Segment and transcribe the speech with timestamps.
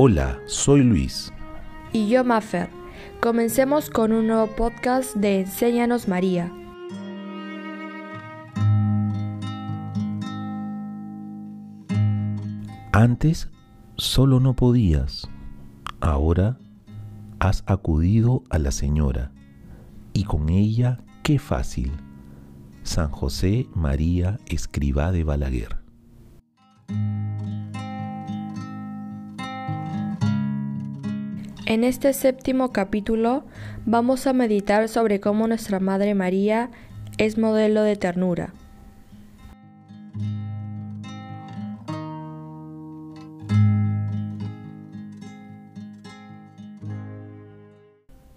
[0.00, 1.32] Hola, soy Luis.
[1.92, 2.70] Y yo, Mafer.
[3.20, 6.52] Comencemos con un nuevo podcast de Enséñanos María.
[12.92, 13.50] Antes
[13.96, 15.28] solo no podías,
[16.00, 16.58] ahora
[17.40, 19.32] has acudido a la Señora,
[20.12, 21.90] y con ella qué fácil.
[22.84, 25.76] San José María Escribá de Balaguer.
[31.68, 33.44] En este séptimo capítulo
[33.84, 36.70] vamos a meditar sobre cómo nuestra Madre María
[37.18, 38.54] es modelo de ternura.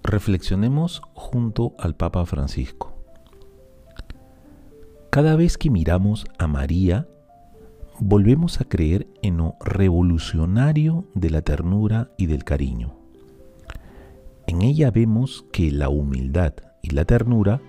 [0.03, 2.93] Reflexionemos junto al Papa Francisco.
[5.09, 7.07] Cada vez que miramos a María,
[7.97, 13.00] volvemos a creer en lo revolucionario de la ternura y del cariño.
[14.51, 17.61] En ella vemos que la humildad y la ternura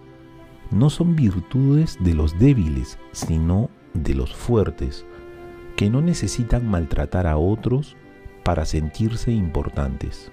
[0.72, 5.06] no son virtudes de los débiles, sino de los fuertes,
[5.76, 7.96] que no necesitan maltratar a otros
[8.42, 10.32] para sentirse importantes.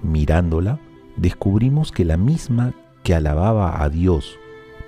[0.00, 0.80] Mirándola,
[1.18, 4.38] descubrimos que la misma que alababa a Dios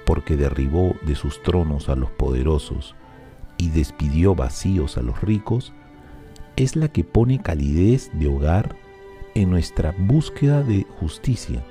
[0.06, 2.96] porque derribó de sus tronos a los poderosos
[3.58, 5.74] y despidió vacíos a los ricos,
[6.56, 8.74] es la que pone calidez de hogar
[9.34, 11.64] en nuestra búsqueda de justicia.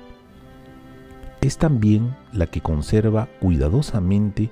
[1.40, 4.50] Es también la que conserva cuidadosamente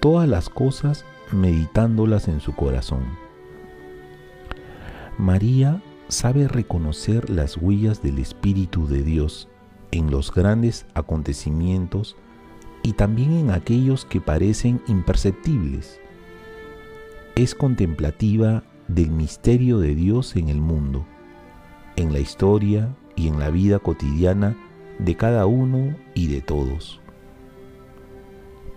[0.00, 3.04] todas las cosas meditándolas en su corazón.
[5.18, 9.48] María sabe reconocer las huellas del Espíritu de Dios
[9.90, 12.16] en los grandes acontecimientos
[12.82, 16.00] y también en aquellos que parecen imperceptibles.
[17.36, 21.04] Es contemplativa del misterio de Dios en el mundo,
[21.98, 24.56] en la historia y en la vida cotidiana
[25.00, 27.00] de cada uno y de todos.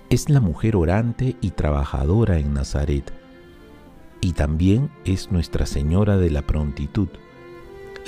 [0.10, 3.14] Es la mujer orante y trabajadora en Nazaret,
[4.22, 7.10] y también es Nuestra Señora de la Prontitud,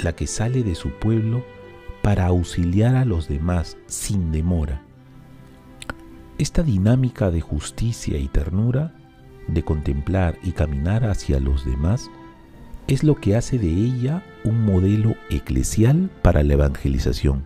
[0.02, 1.46] la que sale de su pueblo
[2.02, 4.82] para auxiliar a los demás sin demora.
[6.40, 8.96] Esta dinámica de justicia y ternura,
[9.48, 12.10] de contemplar y caminar hacia los demás,
[12.88, 17.46] es lo que hace de ella un modelo eclesial para la evangelización.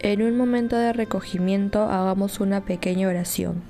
[0.00, 3.62] En un momento de recogimiento hagamos una pequeña oración.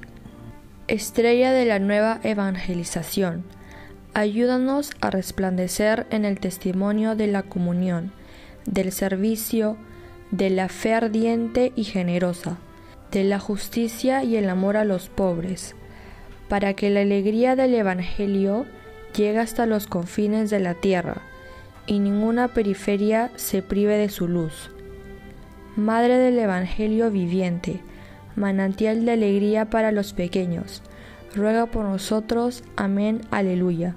[0.89, 3.45] Estrella de la nueva evangelización,
[4.15, 8.13] ayúdanos a resplandecer en el testimonio de la comunión,
[8.65, 9.77] del servicio,
[10.31, 12.57] de la fe ardiente y generosa,
[13.13, 15.77] de la justicia y el amor a los pobres,
[16.49, 18.67] para que la alegría del Evangelio
[19.15, 21.23] llegue hasta los confines de la tierra
[21.87, 24.71] y ninguna periferia se prive de su luz.
[25.77, 27.81] Madre del Evangelio viviente,
[28.37, 30.83] manantial de alegría para los pequeños,
[31.35, 32.63] ruega por nosotros.
[32.77, 33.21] Amén.
[33.31, 33.97] Aleluya.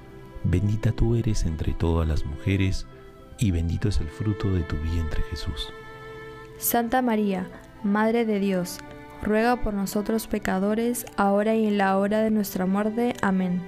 [0.43, 2.87] bendita tú eres entre todas las mujeres,
[3.37, 5.71] y bendito es el fruto de tu vientre Jesús.
[6.57, 7.47] Santa María,
[7.83, 8.79] Madre de Dios,
[9.23, 13.15] ruega por nosotros pecadores, ahora y en la hora de nuestra muerte.
[13.21, 13.61] Amén.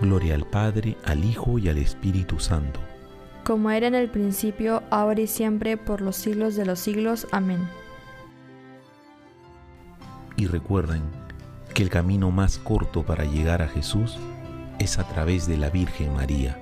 [0.00, 2.80] Gloria al Padre, al Hijo y al Espíritu Santo.
[3.44, 7.26] Como era en el principio, ahora y siempre, por los siglos de los siglos.
[7.32, 7.68] Amén.
[10.36, 11.02] Y recuerden
[11.74, 14.18] que el camino más corto para llegar a Jesús
[14.78, 16.58] es a través de la Virgen María.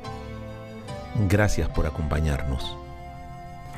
[1.28, 2.76] Gracias por acompañarnos.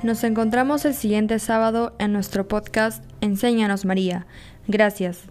[0.03, 4.27] Nos encontramos el siguiente sábado en nuestro podcast Enséñanos María.
[4.69, 5.23] Gracias.